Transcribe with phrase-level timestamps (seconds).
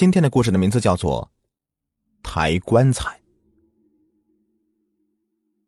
[0.00, 1.30] 今天的故事的名字叫做
[2.24, 3.20] “抬棺材”。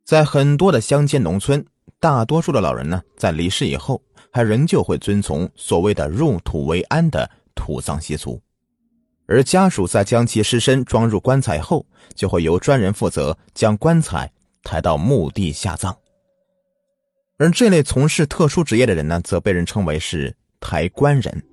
[0.07, 1.63] 在很多的乡间农村，
[2.01, 4.01] 大多数的老人呢，在离世以后，
[4.33, 8.41] 还仍旧会遵从所谓的“入土为安”的土葬习俗，
[9.27, 15.95] 而家属在将其尸身装入棺材后，就会由专人负责将棺材抬到墓地下葬。
[17.37, 21.45] 而这类从事特殊职业的人呢，则被人称为是抬棺人，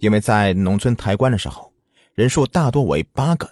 [0.00, 1.69] 因为在农村抬棺的时候。
[2.14, 3.48] 人数大多为八个，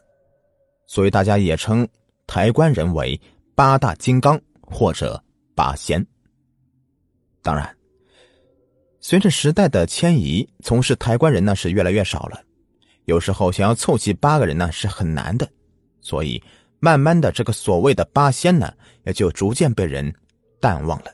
[0.87, 1.87] 所以大家也称
[2.27, 3.19] 抬棺人为
[3.55, 5.23] 八大金刚或者
[5.55, 6.05] 八仙。
[7.43, 7.77] 当然，
[9.01, 12.43] 随着时代的迁移，从事抬棺人呢是越来越少了。
[13.05, 15.49] 有时候想要凑齐八个人呢是很难的，
[16.03, 16.43] 所以
[16.79, 18.71] 慢慢的这个所谓的八仙呢
[19.05, 20.13] 也就逐渐被人
[20.61, 21.11] 淡忘了。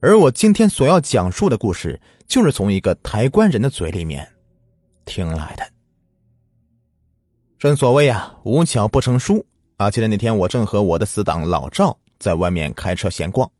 [0.00, 4.28] 而我今天所要讲述的故事，就是从一个抬棺人的嘴里面
[5.04, 5.73] 听来的。
[7.64, 9.46] 正所谓啊，无巧不成书
[9.78, 9.90] 啊！
[9.90, 13.50] 记得那天我正和我的死党老赵在外面开车闲逛，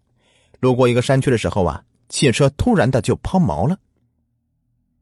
[0.61, 3.79] 路过一个山区的时候啊，汽车突然的就抛锚了。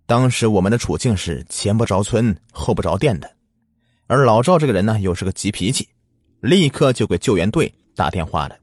[0.07, 3.29] 当时我们的处境是前不着村后不着店的，
[4.07, 5.89] 而老赵这个人呢又是个急脾气，
[6.39, 8.57] 立刻就给救援队打电话了。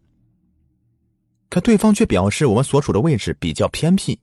[1.49, 4.17] 可对方却表示我们所处的位置比较偏僻，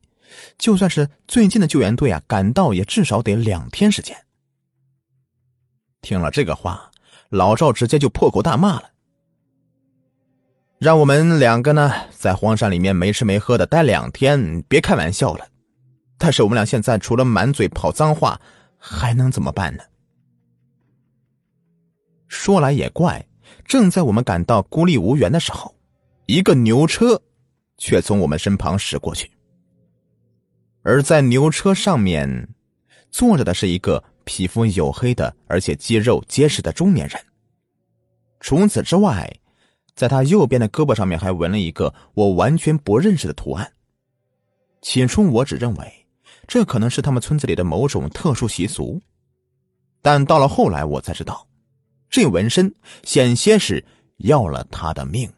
[0.57, 4.17] 就算是最近的救援队啊赶到也至少得两天时间。
[6.07, 6.93] 听了这个话，
[7.31, 8.91] 老赵直接就破口大骂了，
[10.79, 15.49] 让我们两个呢在荒山里面没吃没喝的待两天，别开玩笑了。
[16.17, 18.41] 但是我们俩现在除了满嘴跑脏话，
[18.79, 19.83] 还能怎么办呢？
[22.29, 23.27] 说来也怪，
[23.65, 25.75] 正在我们感到孤立无援的时候，
[26.27, 27.21] 一个牛车
[27.79, 29.29] 却从我们身旁驶过去，
[30.83, 32.55] 而在牛车上面
[33.11, 34.05] 坐着的是一个。
[34.27, 37.19] 皮肤黝黑的，而且肌肉结实的中年人。
[38.41, 39.39] 除此之外，
[39.95, 43.73] 在他右边的胳膊上面还纹了一个我完全不认识的图案。
[44.83, 46.07] 起初我只认为
[46.47, 49.01] 这可能是他们村子里的某种特殊习俗，
[50.03, 51.47] 但到了后来我才知道，
[52.11, 52.75] 这纹身
[53.05, 53.85] 险些是
[54.19, 55.33] 要了他的命。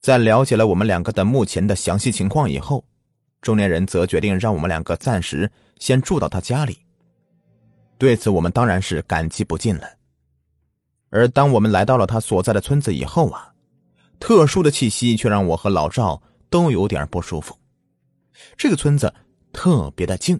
[0.00, 2.84] 在了解了我们两个的目前的详细情况以后。
[3.42, 6.78] 中年人则决定让我们两个暂时先住到他家里。
[7.98, 9.88] 对此，我们当然是感激不尽了。
[11.10, 13.52] 而当我们来到了他所在的村子以后啊，
[14.20, 16.20] 特殊的气息却让我和老赵
[16.50, 17.56] 都有点不舒服。
[18.56, 19.12] 这个村子
[19.52, 20.38] 特别的静，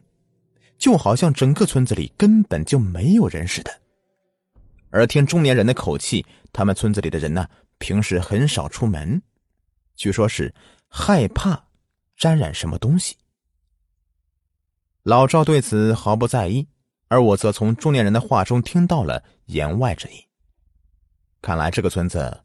[0.77, 3.71] 就好像整个村子里根本就没有人似的。
[4.91, 7.49] 而听中年人的口气，他们村子里的人呢，
[7.79, 9.21] 平时很少出门，
[9.95, 10.55] 据说是
[10.89, 11.65] 害怕。
[12.17, 13.15] 沾染什么东西？
[15.07, 16.67] 老赵对此毫不在意，
[17.07, 20.25] 而我则从中年人的话中听到了言外之意。
[21.41, 22.43] 看来这个村子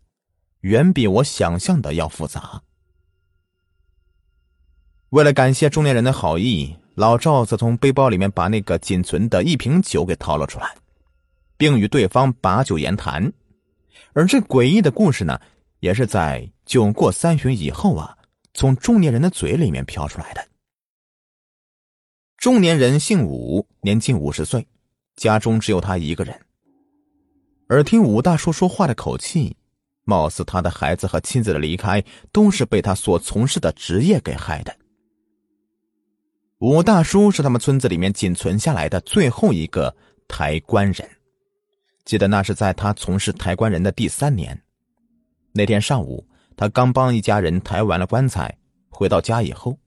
[0.60, 2.62] 远比我想象的要复杂。
[5.10, 10.76] 为了感谢中年人的好意，老赵则从背包里面把那个仅存的一瓶酒给掏了出来，
[11.58, 13.34] 并与对方把酒言谈。
[14.14, 15.42] 而这诡异的故事呢，
[15.80, 18.20] 也是在酒过三巡以后啊。
[18.54, 20.51] 从中年人的嘴里面飘出来的。
[22.42, 24.68] 中年人姓武，年近五十岁，
[25.16, 26.36] 家中只有他一个人。
[27.68, 29.56] 而听武大叔说话的口气，
[30.06, 34.76] 貌似他的孩子和妻子的离开都是被他所从事的职业给害的。
[36.58, 39.96] 武大叔是他们村子里面仅存下来的最后一个
[40.28, 41.08] 抬棺人，
[42.06, 44.60] 记得那是在他从事抬棺人的第三年，
[45.54, 46.28] 那天上午。
[46.58, 48.58] 他刚帮一家人抬完了棺材，
[48.90, 49.78] 回到家以后，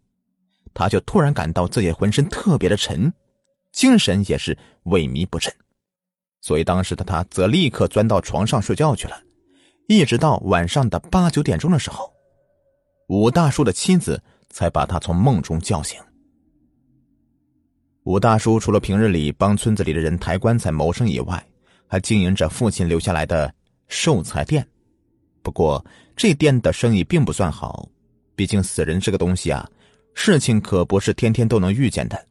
[0.75, 3.13] 他就突然感到自己浑身特别的沉，
[3.73, 5.55] 精神也是萎靡不振，
[6.41, 9.23] 所以当时的他则立刻钻到床上睡觉去了，
[9.87, 12.13] 一直到晚上的八九点钟的时候，
[13.09, 16.01] 武大叔的妻子才把他从梦中叫醒。
[18.03, 21.47] 武大叔除了平日里帮村子里的人抬棺材谋生以外，
[21.87, 23.55] 还经营着父亲留下来的
[23.89, 24.67] 寿材店。
[25.43, 25.85] 不过，
[26.17, 27.89] 这店的生意并不算好，
[28.37, 29.69] 毕竟死人这个东西啊，
[30.15, 32.27] 事情可不是天天都能遇见的。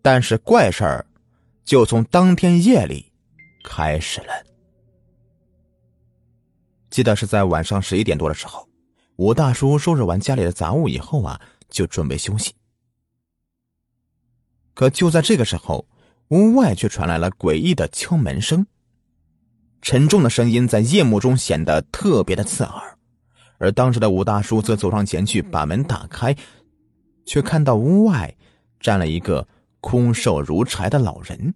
[0.00, 1.06] 但是怪事儿，
[1.64, 3.12] 就从当天夜里
[3.62, 4.44] 开始了。
[6.90, 8.68] 记得是在晚上十一点多的时候，
[9.16, 11.40] 吴大叔收拾完家里的杂物以后啊，
[11.70, 12.52] 就准备休息。
[14.74, 15.86] 可就在这个时候，
[16.28, 18.66] 屋外却传来了诡异的敲门声。
[19.80, 22.91] 沉重的声音在夜幕中显得特别的刺耳，
[23.62, 26.34] 而当时的武大叔则走上前去把门打开，
[27.24, 28.34] 却看到屋外
[28.80, 29.46] 站了一个
[29.80, 31.54] 空瘦如柴的老人。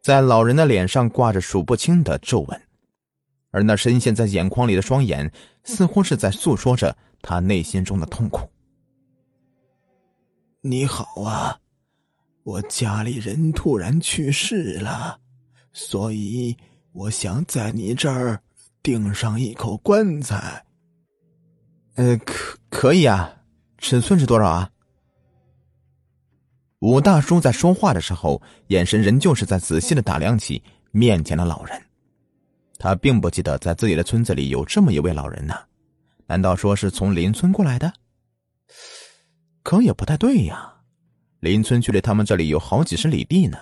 [0.00, 2.62] 在老人的脸上挂着数不清的皱纹，
[3.50, 5.32] 而那深陷在眼眶里的双眼，
[5.64, 8.48] 似乎是在诉说着他内心中的痛苦。
[10.60, 11.58] 你好啊，
[12.44, 15.18] 我家里人突然去世了，
[15.72, 16.56] 所以
[16.92, 18.40] 我想在你这儿
[18.82, 20.64] 订上一口棺材。
[21.96, 23.42] 呃，可可以啊，
[23.78, 24.70] 尺寸是多少啊？
[26.78, 30.62] 武大叔在说话的时候，眼神仍旧是在仔细的打量起
[30.92, 31.82] 面前的老人。
[32.78, 35.54] 他并不记得在自己的村子里有这么一位老人呢，
[36.26, 37.92] 难道说是从邻村过来的？
[39.62, 40.72] 可也不太对呀，
[41.40, 43.58] 邻村距离他们这里有好几十里地呢。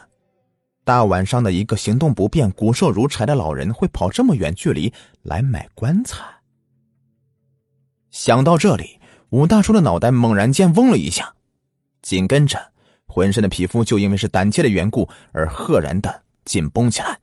[0.89, 4.91] 大晚上的一个行动不便、骨瘦如柴的老人，会跑这么远距离
[5.21, 6.25] 来买棺材？
[8.11, 8.99] 想到这里，
[9.29, 11.35] 武大叔的脑袋猛然间嗡了一下，
[12.01, 12.73] 紧跟着。
[13.07, 17.19] 浑身的皮肤就因为是胆怯的缘故而赫然的紧绷起来。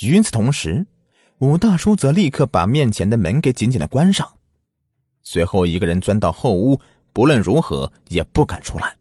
[0.00, 0.84] 与此同时，
[1.38, 4.28] 武大叔则立刻把面前的门给紧紧的关上，
[5.22, 6.80] 随后一个人钻到后屋，
[7.12, 8.97] 不论如何也不敢出来。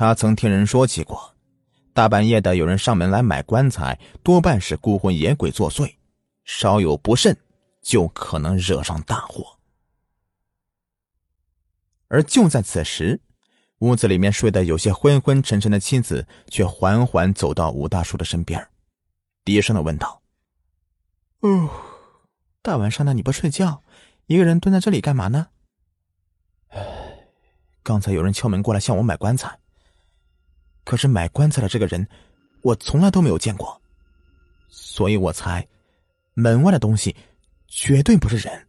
[0.00, 1.36] 他曾听人说起过，
[1.92, 5.94] 大半夜的有人上门来买棺材，多半是孤魂野鬼作祟，
[6.42, 7.36] 稍有不慎，
[7.82, 9.58] 就可能惹上大祸。
[12.08, 13.20] 而就在此时，
[13.80, 18.68] 屋子里面睡得有些昏昏沉沉的妻子却缓缓走到吴大叔的身边，
[19.44, 20.22] 低声的问道
[21.40, 21.68] ：“哦，
[22.62, 23.82] 大晚上的你不睡觉，
[24.28, 25.48] 一个人蹲在这里干嘛呢
[26.72, 26.80] ？”“唉，
[27.82, 29.58] 刚才有人敲门过来向我买棺材，
[30.90, 32.04] 可是买棺材的这个人，
[32.62, 33.80] 我从来都没有见过，
[34.68, 35.64] 所以我猜，
[36.34, 37.14] 门外的东西
[37.68, 38.66] 绝对不是人。”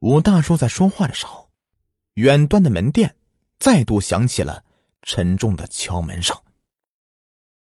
[0.00, 1.50] 吴大叔在说话的时候，
[2.14, 3.14] 远端的门店
[3.58, 4.64] 再度响起了
[5.02, 6.34] 沉重的敲门声，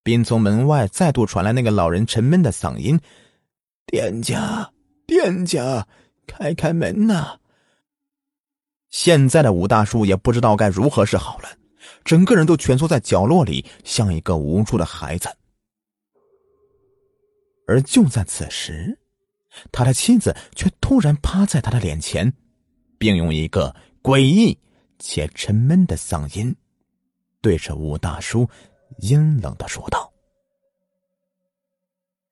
[0.05, 3.01] 并从门外再度传来那个老人沉闷的嗓音
[3.87, 4.73] ：“店家，
[5.05, 5.89] 店家，
[6.29, 7.41] 开开门呐！”
[8.89, 11.49] 现在的吴大叔也不知道该如何是好了，
[12.05, 15.29] 整个人都蜷缩在角落里，像一个无助的孩子。
[17.67, 18.99] 而就在此时。
[19.73, 22.33] 他的妻子却突然趴在他的脸前，
[22.99, 24.57] 并用一个诡异
[25.01, 26.55] 且沉闷的嗓音，
[27.41, 28.49] 对着武大叔
[28.99, 30.13] 阴冷的说道：“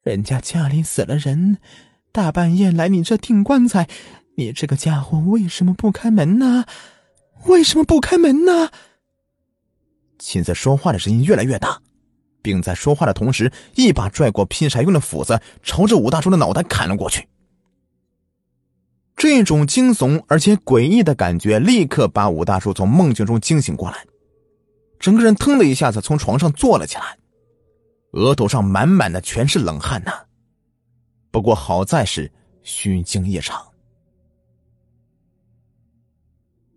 [0.05, 1.59] 人家家里死了人，
[2.13, 3.89] 大半夜来你这订棺材，
[4.37, 6.67] 你这个家伙为什么不开门呢？
[7.47, 8.71] 为什么不开门呢？”
[10.19, 11.81] 妻子说话的声音越来越大。
[12.41, 17.29] 并在说话的同时，一把拽过劈柴用的斧子，朝着武大叔的脑袋砍了过去。
[19.17, 24.07] 这种惊悚而且诡异的感觉，立刻把武大叔从梦境中惊醒过来，
[25.01, 27.19] 整个人腾的一下子从床上坐了起来，
[28.13, 30.13] 额头上满满的全是冷汗呐。
[31.33, 32.31] 不过好在是
[32.63, 33.67] 虚惊一场。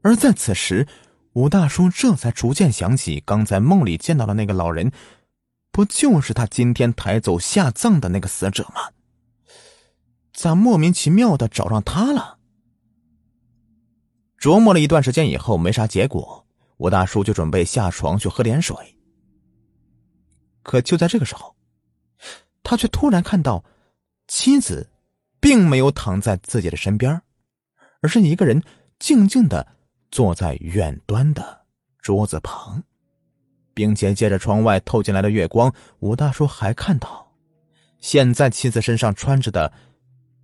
[0.02, 0.86] 而在此时，
[1.34, 4.92] 武大叔这才逐渐想起刚才梦里见到的那个老人。
[5.74, 8.90] 不就是他今天抬走下葬的那个死者吗？
[10.34, 12.40] 咋莫名其妙的找上他了？
[14.38, 16.46] 琢磨了一段时间以后，没啥结果，
[16.76, 18.76] 吴大叔就准备下床去喝点水。
[20.62, 21.56] 可就在这个时候，
[22.64, 23.64] 他却突然看到
[24.28, 24.90] 妻子
[25.40, 27.22] 并没有躺在自己的身边，
[28.02, 28.62] 而是一个人
[29.00, 29.66] 静静的
[30.12, 31.66] 坐在远端的
[31.98, 32.84] 桌子旁。
[33.74, 37.32] 并且借着窗外透进来的月光，武大叔还看到，
[38.00, 39.72] 现在妻子身上穿着的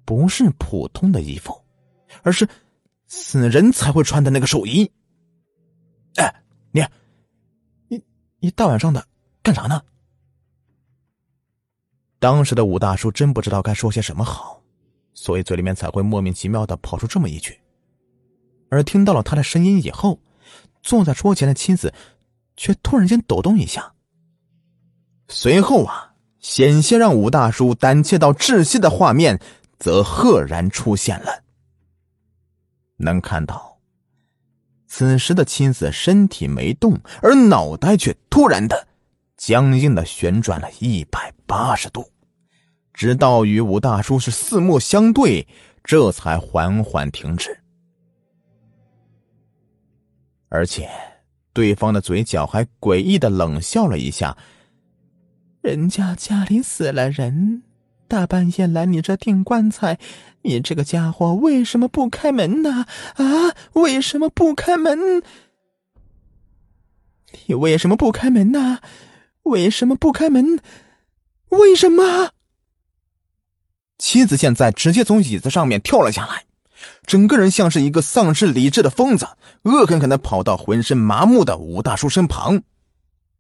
[0.06, 1.54] 不是普通的衣服，
[2.24, 2.48] 而是
[3.08, 4.90] 死人才会穿的那个寿衣。
[6.16, 6.34] 哎，
[6.72, 6.82] 你，
[7.90, 8.02] 你，
[8.40, 9.06] 你大晚上的
[9.44, 9.82] 干啥呢？
[12.20, 14.64] 当时的武大叔真不知道该说些什么好，
[15.14, 17.60] 所以嘴里面才会莫名其妙的跑出这么一句。
[18.70, 20.20] 而听到了他的声音以后，
[20.82, 21.94] 坐在桌前的妻子。
[22.60, 23.94] 却突然间抖动一下，
[25.28, 29.40] 随后啊，险些让武大叔胆怯到窒息的画面，
[29.78, 31.44] 则赫然出现了。
[32.96, 33.78] 能看到，
[34.88, 38.88] 此时的妻子身体没动，而脑袋却突然的
[39.38, 42.12] 僵硬的旋转了一百八十度，
[42.92, 45.48] 直到与武大叔是四目相对，
[45.84, 47.56] 这才缓缓停止，
[50.50, 50.90] 而且。
[51.54, 54.38] 对方的嘴角还诡异的冷笑了一下。
[55.62, 57.64] 人家家里死了人，
[58.08, 59.98] 大半夜来你这订棺材，
[60.44, 62.86] 你这个家伙为什么不开门呢？
[63.16, 65.24] 啊，为什么不开门？
[67.48, 68.80] 你为什么不开门呢？
[69.42, 70.60] 为什么不开门？
[71.50, 72.34] 为什么？
[73.98, 76.44] 妻子现在直接从椅子上面跳了下来，
[77.06, 79.28] 整个人像是一个丧失理智的疯子，
[79.64, 82.62] 恶狠狠的跑到浑身麻木的武大叔身旁，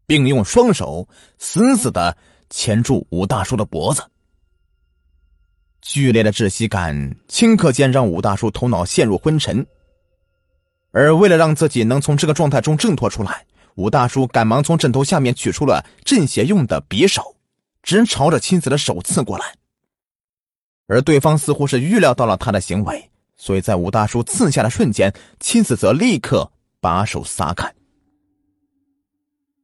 [0.05, 2.17] 并用双手死死的
[2.49, 4.03] 钳住武大叔的脖子。
[5.81, 9.65] 剧烈的窒息感顷刻间让武大叔头脑陷入昏沉，
[10.91, 17.37] 而为了让自己能从这个状态中挣脱出来，武大叔赶忙从枕头下面取出了镇邪用的匕首，
[17.83, 19.55] 直朝着妻子的手刺过来。
[20.87, 26.51] 而对方似乎是预料到了他的行为，所以在武大叔刺下的瞬间，妻子则立刻
[26.81, 27.73] 把手撒开。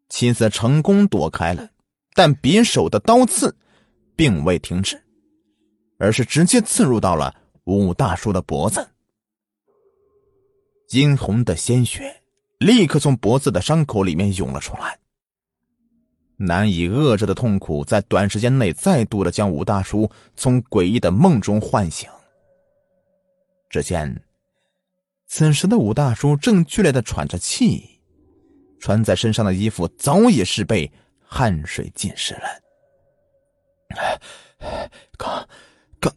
[0.10, 1.72] 妻子成功躲开了，
[2.14, 3.58] 但匕首的刀刺
[4.16, 5.04] 并未停止。
[6.00, 8.90] 而是直接刺入到了武大叔的脖子，
[10.90, 12.22] 殷红的鲜血
[12.58, 15.00] 立刻从脖子的伤口里面涌了出来。
[16.36, 22.10] 难以遏制的痛苦在短时间内再度的将武大叔从诡异的梦中唤醒。
[23.74, 24.24] 只见，
[25.26, 28.00] 此时的武大叔正剧烈的喘着气，
[28.80, 32.42] 穿在身上的衣服早已是被汗水浸湿了。
[35.18, 35.50] 刚。
[36.00, 36.14] 刚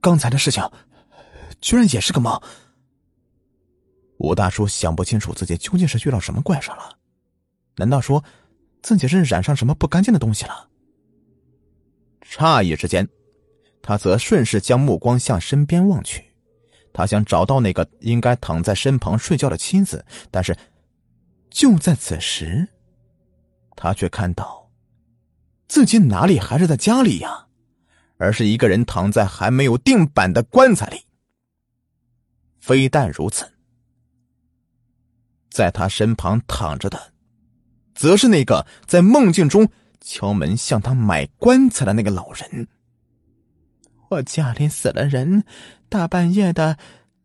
[0.00, 0.62] 刚才的事情，
[1.60, 2.40] 居然也是个梦。
[4.18, 6.96] 武大叔想不清楚自己究竟是遇到什么怪事了，
[7.76, 8.22] 难道说
[8.80, 10.68] 自己是染上什么不干净的东西了？
[12.24, 13.08] 诧异之间，
[13.82, 16.31] 他则顺势将目光向身边望去，
[16.92, 20.56] 他想找到那个应该躺在身旁睡觉的妻子，但是
[21.50, 22.68] 就在此时，
[23.76, 24.70] 他却看到
[25.68, 27.46] 自己哪里还是在家里呀？
[28.18, 31.06] 而是一个人躺在还没有定板的棺材里。
[32.60, 33.52] 非但如此，
[35.50, 37.12] 在他身旁躺着的，
[37.94, 39.68] 则是那个在梦境中
[40.00, 42.68] 敲门向他买棺材的那个老人。
[44.12, 45.44] 我家里死了人，
[45.88, 46.76] 大半夜的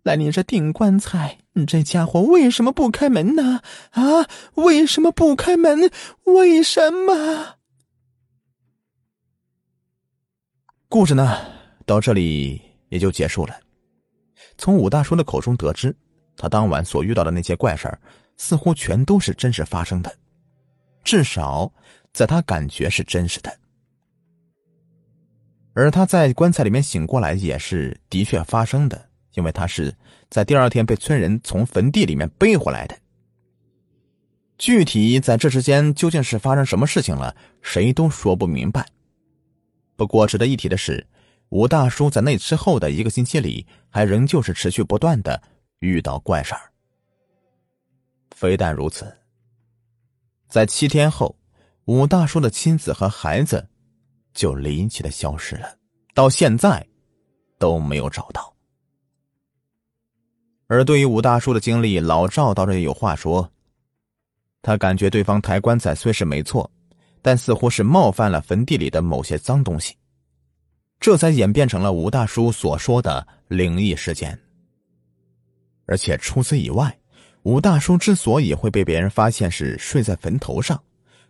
[0.04, 3.62] 来你这订棺材，你这家伙为什么不开门呢？
[3.92, 5.92] 啊，为什么不开门？
[6.24, 7.58] 为什么？
[10.88, 11.38] 故事呢，
[11.86, 13.60] 到这里也就结束了。
[14.58, 15.94] 从武大叔的口中得知，
[16.38, 18.00] 他当晚所遇到的那些怪事儿，
[18.38, 20.16] 似乎全都是真实发生的，
[21.04, 21.70] 至少
[22.14, 23.54] 在他感觉是真实的。
[25.78, 29.94] 而他在棺材里面醒过来，也是的确发生的，因为他是
[30.28, 32.98] 在第二天被村人从坟地里面背回来的。
[34.58, 38.88] 具体在这之间究竟是发生什么事情了，谁都说不明白。
[39.96, 41.06] 不过，值得一提的是，
[41.50, 45.40] 武大叔在那之后的一个星期里，还仍旧是持续不断的
[45.78, 46.72] 遇到怪事儿。
[48.36, 49.16] 非但如此，
[50.50, 51.38] 在七天后，
[51.86, 53.70] 武大叔的妻子和孩子
[54.38, 55.68] 就离奇的消失了，
[56.14, 56.82] 到现在
[57.58, 58.56] 都没有找到。
[60.68, 63.52] 而对于武大叔的经历，老赵倒是有话说，
[64.62, 66.72] 他感觉对方抬棺材虽是没错。
[67.20, 69.94] 但似乎是冒犯了坟地里的某些脏东西，
[70.98, 74.40] 这才演变成了吴大叔所说的灵异事件。
[75.88, 76.98] 而且除此以外，
[77.44, 80.82] 吴大叔之所以会被别人发现是睡在坟头上，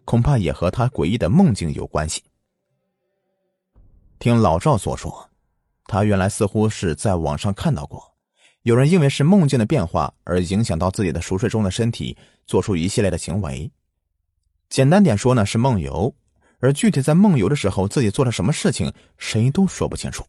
[0.06, 2.22] 恐怕也和他诡异的梦境有关系。
[4.20, 5.30] 听老赵所说，
[5.86, 8.04] 他原来似乎是在网上看到过，
[8.64, 13.72] 有人因为是梦境的变化而影响到自己的熟睡中的身体，做出一系列的行为。
[14.70, 16.14] 简单点说呢，是梦游，
[16.60, 20.26] 而具体在梦游的时候自己做了什么事情，谁都说不清楚。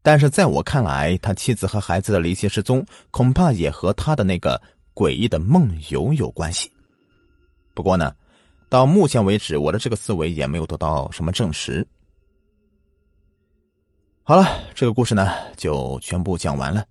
[0.00, 4.60] 但是在我看来，他妻子和孩子的离奇失踪，恐怕也和他的那个
[4.94, 6.70] 诡异的梦游有关系。
[7.74, 8.14] 不过呢，
[8.68, 11.84] 到目前为止，我的这个思维也没有得到什么证实。
[14.24, 16.84] 好了，这个故事呢就全部讲完了。